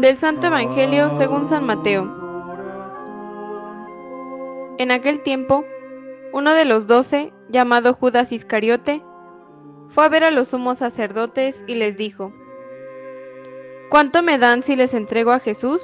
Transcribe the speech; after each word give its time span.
Del 0.00 0.16
Santo 0.16 0.46
Evangelio 0.46 1.10
según 1.10 1.46
San 1.46 1.66
Mateo. 1.66 2.08
En 4.78 4.92
aquel 4.92 5.22
tiempo, 5.22 5.62
uno 6.32 6.54
de 6.54 6.64
los 6.64 6.86
doce, 6.86 7.34
llamado 7.50 7.92
Judas 7.92 8.32
Iscariote, 8.32 9.02
fue 9.90 10.06
a 10.06 10.08
ver 10.08 10.24
a 10.24 10.30
los 10.30 10.48
sumos 10.48 10.78
sacerdotes 10.78 11.62
y 11.66 11.74
les 11.74 11.98
dijo, 11.98 12.32
¿Cuánto 13.90 14.22
me 14.22 14.38
dan 14.38 14.62
si 14.62 14.74
les 14.74 14.94
entrego 14.94 15.32
a 15.32 15.38
Jesús? 15.38 15.82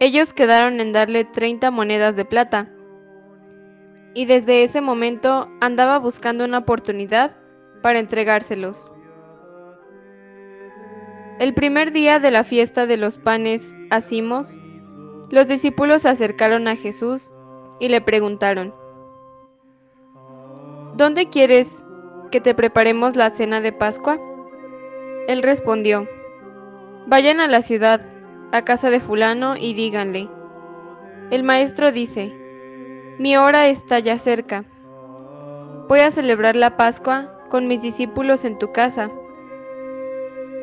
Ellos 0.00 0.32
quedaron 0.32 0.80
en 0.80 0.92
darle 0.92 1.24
treinta 1.24 1.70
monedas 1.70 2.16
de 2.16 2.24
plata, 2.24 2.72
y 4.14 4.26
desde 4.26 4.64
ese 4.64 4.80
momento 4.80 5.48
andaba 5.60 6.00
buscando 6.00 6.44
una 6.44 6.58
oportunidad 6.58 7.36
para 7.82 8.00
entregárselos. 8.00 8.90
El 11.40 11.52
primer 11.52 11.90
día 11.90 12.20
de 12.20 12.30
la 12.30 12.44
fiesta 12.44 12.86
de 12.86 12.96
los 12.96 13.18
panes 13.18 13.76
Asimos, 13.90 14.56
los 15.30 15.48
discípulos 15.48 16.02
se 16.02 16.08
acercaron 16.08 16.68
a 16.68 16.76
Jesús 16.76 17.34
y 17.80 17.88
le 17.88 18.00
preguntaron, 18.00 18.72
¿Dónde 20.96 21.28
quieres 21.30 21.84
que 22.30 22.40
te 22.40 22.54
preparemos 22.54 23.16
la 23.16 23.30
cena 23.30 23.60
de 23.60 23.72
Pascua? 23.72 24.20
Él 25.26 25.42
respondió, 25.42 26.08
Vayan 27.08 27.40
a 27.40 27.48
la 27.48 27.62
ciudad, 27.62 28.00
a 28.52 28.62
casa 28.62 28.90
de 28.90 29.00
fulano, 29.00 29.56
y 29.56 29.74
díganle, 29.74 30.28
el 31.32 31.42
maestro 31.42 31.90
dice, 31.90 32.32
mi 33.18 33.36
hora 33.36 33.66
está 33.66 33.98
ya 33.98 34.18
cerca. 34.18 34.64
Voy 35.88 35.98
a 35.98 36.12
celebrar 36.12 36.54
la 36.54 36.76
Pascua 36.76 37.38
con 37.50 37.66
mis 37.66 37.82
discípulos 37.82 38.44
en 38.44 38.56
tu 38.58 38.70
casa. 38.70 39.10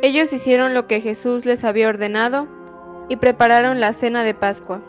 Ellos 0.04 0.34
hicieron 0.34 0.74
lo 0.74 0.88
que 0.88 1.00
Jesús 1.00 1.46
les 1.46 1.64
había 1.64 1.88
ordenado 1.88 2.48
y 3.08 3.18
prepararon 3.18 3.80
la 3.80 3.94
cena 3.94 4.24
de 4.24 4.34
Pascua. 4.34 4.82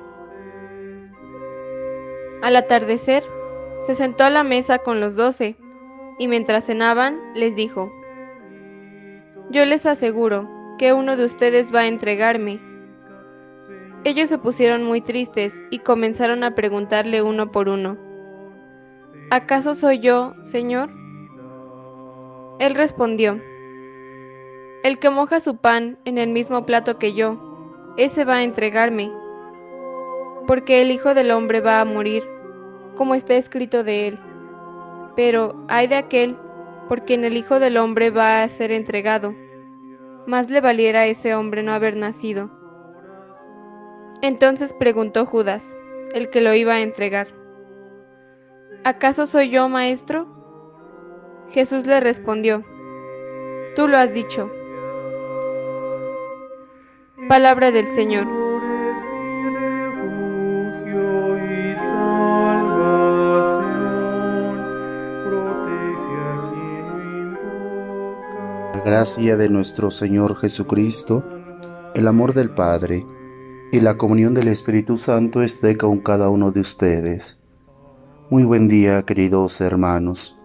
Al 2.41 2.57
atardecer, 2.57 3.23
se 3.83 3.95
sentó 3.95 4.25
a 4.25 4.31
la 4.31 4.43
mesa 4.43 4.79
con 4.79 5.01
los 5.01 5.15
doce, 5.15 5.57
y 6.19 6.29
mientras 6.29 6.65
cenaban, 6.65 7.19
les 7.35 7.55
dijo, 7.57 7.93
Yo 9.51 9.67
les 9.67 9.85
aseguro 9.85 10.49
que 10.79 10.95
uno 10.95 11.17
de 11.17 11.25
ustedes 11.25 11.75
va 11.75 11.81
a 11.81 11.87
entregarme. 11.89 12.59
Ellos 14.05 14.31
se 14.31 14.39
pusieron 14.39 14.83
muy 14.83 15.01
tristes 15.03 15.55
y 15.71 15.81
comenzaron 15.81 16.43
a 16.43 16.55
preguntarle 16.55 17.23
uno 17.23 17.51
por 17.51 17.69
uno, 17.69 17.99
¿acaso 19.31 19.75
soy 19.75 19.99
yo, 19.99 20.35
Señor? 20.45 20.91
Él 22.59 22.75
respondió, 22.75 23.41
el 24.83 24.99
que 24.99 25.11
moja 25.11 25.41
su 25.41 25.57
pan 25.57 25.99
en 26.05 26.19
el 26.19 26.31
mismo 26.31 26.67
plato 26.67 26.99
que 26.99 27.15
yo, 27.15 27.39
ese 27.97 28.25
va 28.25 28.37
a 28.37 28.43
entregarme, 28.43 29.13
porque 30.47 30.83
el 30.83 30.91
Hijo 30.91 31.15
del 31.15 31.31
Hombre 31.31 31.61
va 31.61 31.81
a 31.81 31.85
morir, 31.85 32.25
como 32.97 33.15
está 33.15 33.35
escrito 33.35 33.85
de 33.85 34.09
él. 34.09 34.19
Pero 35.15 35.55
hay 35.69 35.87
de 35.87 35.97
aquel, 35.97 36.37
por 36.89 37.05
quien 37.05 37.25
el 37.25 37.37
Hijo 37.37 37.61
del 37.61 37.77
Hombre 37.77 38.11
va 38.11 38.43
a 38.43 38.49
ser 38.49 38.73
entregado. 38.73 39.35
Más 40.27 40.51
le 40.51 40.61
valiera 40.61 41.01
a 41.01 41.07
ese 41.07 41.35
hombre 41.35 41.63
no 41.63 41.73
haber 41.73 41.97
nacido. 41.97 42.51
Entonces 44.21 44.73
preguntó 44.73 45.27
Judas, 45.27 45.77
el 46.15 46.31
que 46.31 46.41
lo 46.41 46.55
iba 46.55 46.75
a 46.75 46.81
entregar, 46.81 47.29
¿acaso 48.85 49.27
soy 49.27 49.51
yo, 49.51 49.69
maestro? 49.69 50.27
Jesús 51.51 51.87
le 51.87 52.01
respondió, 52.01 52.65
Tú 53.75 53.89
lo 53.89 53.97
has 53.97 54.13
dicho. 54.13 54.51
Palabra 57.33 57.71
del 57.71 57.87
Señor. 57.87 58.27
La 68.75 68.83
gracia 68.85 69.39
de 69.39 69.49
nuestro 69.49 69.91
Señor 69.91 70.37
Jesucristo, 70.37 71.25
el 71.95 72.07
amor 72.07 72.35
del 72.35 72.51
Padre 72.51 73.07
y 73.73 73.81
la 73.81 73.97
comunión 73.97 74.35
del 74.35 74.49
Espíritu 74.49 74.99
Santo 74.99 75.41
esté 75.41 75.79
con 75.79 76.01
cada 76.01 76.29
uno 76.29 76.53
de 76.53 76.61
ustedes. 76.61 77.39
Muy 78.29 78.45
buen 78.45 78.69
día, 78.69 79.07
queridos 79.07 79.59
hermanos. 79.63 80.37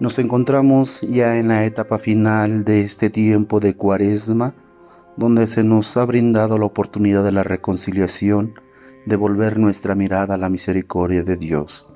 Nos 0.00 0.18
encontramos 0.18 1.00
ya 1.02 1.36
en 1.36 1.46
la 1.46 1.64
etapa 1.64 2.00
final 2.00 2.64
de 2.64 2.80
este 2.80 3.08
tiempo 3.08 3.60
de 3.60 3.76
cuaresma 3.76 4.56
donde 5.16 5.46
se 5.46 5.64
nos 5.64 5.96
ha 5.96 6.04
brindado 6.04 6.58
la 6.58 6.66
oportunidad 6.66 7.24
de 7.24 7.32
la 7.32 7.42
reconciliación, 7.42 8.54
de 9.06 9.16
volver 9.16 9.58
nuestra 9.58 9.94
mirada 9.94 10.34
a 10.34 10.38
la 10.38 10.48
misericordia 10.48 11.22
de 11.24 11.36
Dios. 11.36 11.86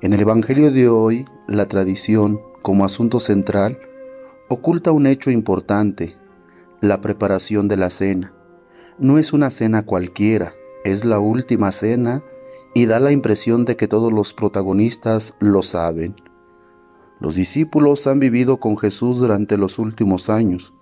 En 0.00 0.12
el 0.12 0.20
Evangelio 0.20 0.70
de 0.72 0.88
hoy, 0.88 1.24
la 1.46 1.66
tradición, 1.66 2.40
como 2.62 2.84
asunto 2.84 3.20
central, 3.20 3.78
oculta 4.48 4.92
un 4.92 5.06
hecho 5.06 5.30
importante, 5.30 6.16
la 6.80 7.00
preparación 7.00 7.68
de 7.68 7.76
la 7.76 7.90
cena. 7.90 8.32
No 8.98 9.18
es 9.18 9.32
una 9.32 9.50
cena 9.50 9.84
cualquiera, 9.84 10.52
es 10.84 11.04
la 11.04 11.18
última 11.18 11.72
cena 11.72 12.22
y 12.74 12.86
da 12.86 13.00
la 13.00 13.12
impresión 13.12 13.64
de 13.64 13.76
que 13.76 13.88
todos 13.88 14.12
los 14.12 14.32
protagonistas 14.32 15.34
lo 15.38 15.62
saben. 15.62 16.14
Los 17.20 17.34
discípulos 17.34 18.06
han 18.06 18.18
vivido 18.18 18.58
con 18.58 18.78
Jesús 18.78 19.18
durante 19.18 19.58
los 19.58 19.78
últimos 19.78 20.30
años, 20.30 20.72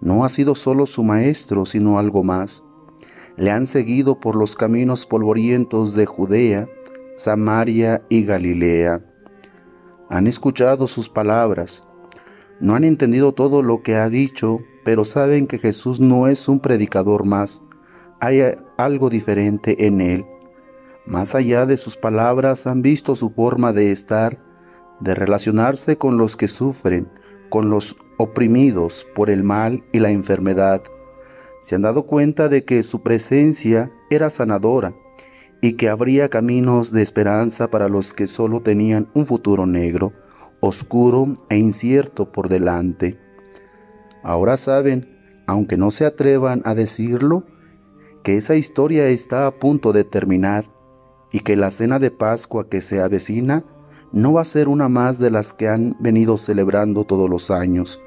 no 0.00 0.24
ha 0.24 0.28
sido 0.28 0.54
solo 0.54 0.86
su 0.86 1.02
maestro, 1.02 1.66
sino 1.66 1.98
algo 1.98 2.22
más. 2.22 2.64
Le 3.36 3.50
han 3.50 3.66
seguido 3.66 4.20
por 4.20 4.36
los 4.36 4.56
caminos 4.56 5.06
polvorientos 5.06 5.94
de 5.94 6.06
Judea, 6.06 6.68
Samaria 7.16 8.02
y 8.08 8.24
Galilea. 8.24 9.04
Han 10.08 10.26
escuchado 10.26 10.86
sus 10.86 11.08
palabras. 11.08 11.84
No 12.60 12.74
han 12.74 12.84
entendido 12.84 13.32
todo 13.32 13.62
lo 13.62 13.82
que 13.82 13.96
ha 13.96 14.08
dicho, 14.08 14.58
pero 14.84 15.04
saben 15.04 15.46
que 15.46 15.58
Jesús 15.58 16.00
no 16.00 16.28
es 16.28 16.48
un 16.48 16.60
predicador 16.60 17.26
más. 17.26 17.62
Hay 18.20 18.40
algo 18.78 19.10
diferente 19.10 19.86
en 19.86 20.00
él. 20.00 20.24
Más 21.06 21.34
allá 21.34 21.66
de 21.66 21.76
sus 21.76 21.96
palabras 21.96 22.66
han 22.66 22.82
visto 22.82 23.14
su 23.16 23.30
forma 23.30 23.72
de 23.72 23.92
estar, 23.92 24.38
de 25.00 25.14
relacionarse 25.14 25.98
con 25.98 26.16
los 26.18 26.36
que 26.36 26.48
sufren, 26.48 27.08
con 27.48 27.70
los 27.70 27.96
oprimidos 28.16 29.06
por 29.14 29.30
el 29.30 29.44
mal 29.44 29.84
y 29.92 29.98
la 29.98 30.10
enfermedad, 30.10 30.82
se 31.62 31.74
han 31.74 31.82
dado 31.82 32.06
cuenta 32.06 32.48
de 32.48 32.64
que 32.64 32.82
su 32.82 33.02
presencia 33.02 33.90
era 34.10 34.30
sanadora 34.30 34.94
y 35.60 35.72
que 35.72 35.88
habría 35.88 36.28
caminos 36.28 36.92
de 36.92 37.02
esperanza 37.02 37.70
para 37.70 37.88
los 37.88 38.14
que 38.14 38.26
solo 38.26 38.60
tenían 38.60 39.08
un 39.14 39.26
futuro 39.26 39.66
negro, 39.66 40.12
oscuro 40.60 41.26
e 41.48 41.56
incierto 41.56 42.30
por 42.30 42.48
delante. 42.48 43.18
Ahora 44.22 44.56
saben, 44.56 45.42
aunque 45.46 45.76
no 45.76 45.90
se 45.90 46.04
atrevan 46.04 46.62
a 46.64 46.74
decirlo, 46.74 47.44
que 48.22 48.36
esa 48.36 48.56
historia 48.56 49.08
está 49.08 49.46
a 49.46 49.52
punto 49.52 49.92
de 49.92 50.04
terminar 50.04 50.68
y 51.32 51.40
que 51.40 51.56
la 51.56 51.70
cena 51.70 51.98
de 51.98 52.10
Pascua 52.10 52.68
que 52.68 52.80
se 52.80 53.00
avecina 53.00 53.64
no 54.16 54.32
va 54.32 54.40
a 54.40 54.46
ser 54.46 54.68
una 54.68 54.88
más 54.88 55.18
de 55.18 55.30
las 55.30 55.52
que 55.52 55.68
han 55.68 55.94
venido 55.98 56.38
celebrando 56.38 57.04
todos 57.04 57.28
los 57.28 57.50
años. 57.50 58.00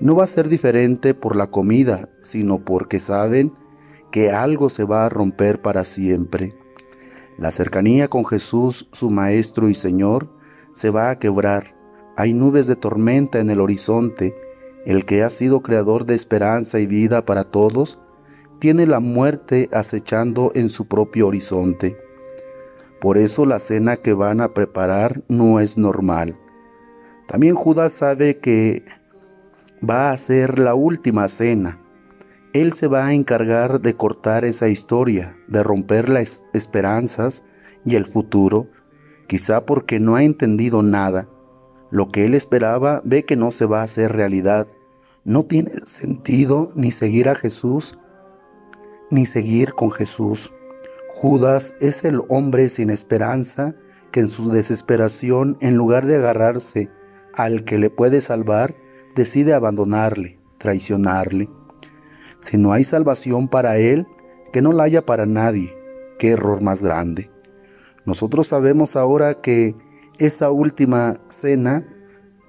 No 0.00 0.16
va 0.16 0.24
a 0.24 0.26
ser 0.26 0.48
diferente 0.48 1.12
por 1.12 1.36
la 1.36 1.48
comida, 1.48 2.08
sino 2.22 2.64
porque 2.64 2.98
saben 2.98 3.52
que 4.10 4.30
algo 4.30 4.70
se 4.70 4.84
va 4.84 5.04
a 5.04 5.10
romper 5.10 5.60
para 5.60 5.84
siempre. 5.84 6.56
La 7.36 7.50
cercanía 7.50 8.08
con 8.08 8.24
Jesús, 8.24 8.88
su 8.92 9.10
Maestro 9.10 9.68
y 9.68 9.74
Señor, 9.74 10.30
se 10.72 10.88
va 10.88 11.10
a 11.10 11.18
quebrar. 11.18 11.74
Hay 12.16 12.32
nubes 12.32 12.66
de 12.66 12.76
tormenta 12.76 13.38
en 13.38 13.50
el 13.50 13.60
horizonte. 13.60 14.34
El 14.86 15.04
que 15.04 15.22
ha 15.24 15.28
sido 15.28 15.60
creador 15.60 16.06
de 16.06 16.14
esperanza 16.14 16.80
y 16.80 16.86
vida 16.86 17.26
para 17.26 17.44
todos, 17.44 18.00
tiene 18.60 18.86
la 18.86 19.00
muerte 19.00 19.68
acechando 19.74 20.52
en 20.54 20.70
su 20.70 20.88
propio 20.88 21.26
horizonte. 21.26 22.03
Por 23.04 23.18
eso 23.18 23.44
la 23.44 23.58
cena 23.58 23.98
que 23.98 24.14
van 24.14 24.40
a 24.40 24.54
preparar 24.54 25.20
no 25.28 25.60
es 25.60 25.76
normal. 25.76 26.38
También 27.28 27.54
Judas 27.54 27.92
sabe 27.92 28.38
que 28.38 28.82
va 29.86 30.10
a 30.10 30.16
ser 30.16 30.58
la 30.58 30.74
última 30.74 31.28
cena. 31.28 31.78
Él 32.54 32.72
se 32.72 32.86
va 32.86 33.04
a 33.04 33.12
encargar 33.12 33.82
de 33.82 33.94
cortar 33.94 34.46
esa 34.46 34.68
historia, 34.68 35.36
de 35.48 35.62
romper 35.62 36.08
las 36.08 36.44
esperanzas 36.54 37.44
y 37.84 37.96
el 37.96 38.06
futuro, 38.06 38.68
quizá 39.26 39.66
porque 39.66 40.00
no 40.00 40.16
ha 40.16 40.22
entendido 40.22 40.82
nada. 40.82 41.28
Lo 41.90 42.08
que 42.08 42.24
él 42.24 42.32
esperaba 42.32 43.02
ve 43.04 43.26
que 43.26 43.36
no 43.36 43.50
se 43.50 43.66
va 43.66 43.82
a 43.82 43.84
hacer 43.84 44.12
realidad. 44.12 44.66
No 45.24 45.44
tiene 45.44 45.72
sentido 45.84 46.70
ni 46.74 46.90
seguir 46.90 47.28
a 47.28 47.34
Jesús, 47.34 47.98
ni 49.10 49.26
seguir 49.26 49.74
con 49.74 49.90
Jesús. 49.90 50.54
Judas 51.26 51.74
es 51.80 52.04
el 52.04 52.20
hombre 52.28 52.68
sin 52.68 52.90
esperanza 52.90 53.74
que 54.12 54.20
en 54.20 54.28
su 54.28 54.50
desesperación, 54.50 55.56
en 55.62 55.74
lugar 55.74 56.04
de 56.04 56.16
agarrarse 56.16 56.90
al 57.32 57.64
que 57.64 57.78
le 57.78 57.88
puede 57.88 58.20
salvar, 58.20 58.74
decide 59.16 59.54
abandonarle, 59.54 60.38
traicionarle. 60.58 61.48
Si 62.40 62.58
no 62.58 62.74
hay 62.74 62.84
salvación 62.84 63.48
para 63.48 63.78
él, 63.78 64.06
que 64.52 64.60
no 64.60 64.74
la 64.74 64.82
haya 64.82 65.06
para 65.06 65.24
nadie. 65.24 65.74
Qué 66.18 66.28
error 66.32 66.62
más 66.62 66.82
grande. 66.82 67.30
Nosotros 68.04 68.48
sabemos 68.48 68.94
ahora 68.94 69.40
que 69.40 69.74
esa 70.18 70.50
última 70.50 71.22
cena 71.30 71.88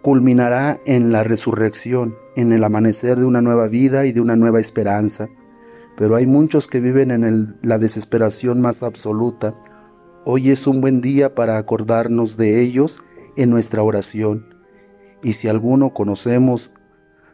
culminará 0.02 0.82
en 0.86 1.14
la 1.14 1.24
resurrección, 1.24 2.18
en 2.36 2.52
el 2.52 2.62
amanecer 2.62 3.20
de 3.20 3.24
una 3.24 3.42
nueva 3.42 3.68
vida 3.68 4.06
y 4.06 4.12
de 4.12 4.20
una 4.20 4.36
nueva 4.36 4.60
esperanza. 4.60 5.30
Pero 5.98 6.16
hay 6.16 6.26
muchos 6.26 6.68
que 6.68 6.82
viven 6.82 7.12
en 7.12 7.56
la 7.62 7.78
desesperación 7.78 8.62
más 8.62 8.84
absoluta. 8.84 9.56
Hoy 10.26 10.50
es 10.50 10.68
un 10.68 10.82
buen 10.82 11.02
día 11.02 11.36
para 11.36 11.58
acordarnos 11.58 12.38
de 12.38 12.62
ellos 12.62 13.04
en 13.38 13.50
nuestra 13.50 13.84
oración. 13.84 14.54
Y 15.24 15.34
si 15.34 15.48
alguno 15.48 15.94
conocemos 15.94 16.72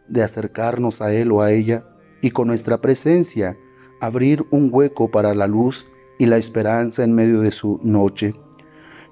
de 0.08 0.24
acercarnos 0.24 1.02
a 1.02 1.14
él 1.14 1.32
o 1.32 1.42
a 1.42 1.52
ella 1.52 1.86
y 2.22 2.32
con 2.32 2.48
nuestra 2.48 2.80
presencia 2.82 3.58
abrir 4.00 4.46
un 4.52 4.70
hueco 4.72 5.10
para 5.10 5.34
la 5.34 5.48
luz 5.48 5.88
y 6.20 6.26
la 6.26 6.38
esperanza 6.38 7.04
en 7.04 7.14
medio 7.14 7.42
de 7.42 7.52
su 7.52 7.80
noche. 7.84 8.34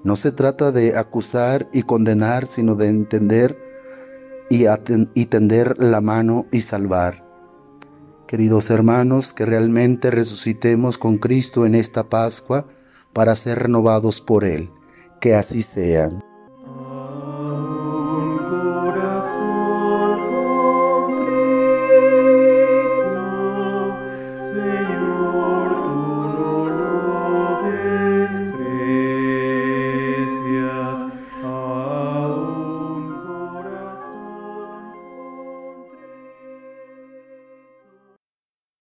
No 0.04 0.16
se 0.16 0.32
trata 0.32 0.72
de 0.72 0.98
acusar 0.98 1.68
y 1.74 1.84
condenar, 1.84 2.46
sino 2.46 2.76
de 2.76 2.88
entender 2.88 3.58
y, 4.50 5.26
tender 5.26 5.76
la 5.78 6.02
mano 6.02 6.46
y 6.52 6.62
salvar. 6.62 7.29
Queridos 8.30 8.70
hermanos, 8.70 9.34
que 9.34 9.44
realmente 9.44 10.12
resucitemos 10.12 11.00
con 11.00 11.18
Cristo 11.18 11.66
en 11.66 11.74
esta 11.74 12.10
Pascua 12.10 12.68
para 13.12 13.36
ser 13.36 13.58
renovados 13.58 14.22
por 14.22 14.44
Él. 14.44 14.70
Que 15.20 15.34
así 15.34 15.64
sean. 15.64 16.24